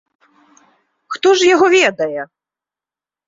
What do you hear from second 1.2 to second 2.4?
ж яго ведае!